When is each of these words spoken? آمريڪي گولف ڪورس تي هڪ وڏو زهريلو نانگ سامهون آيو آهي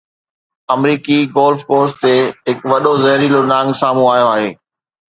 آمريڪي 0.75 1.17
گولف 1.35 1.59
ڪورس 1.69 1.91
تي 2.01 2.13
هڪ 2.47 2.57
وڏو 2.75 2.91
زهريلو 3.05 3.41
نانگ 3.55 3.81
سامهون 3.83 4.11
آيو 4.17 4.27
آهي 4.35 4.51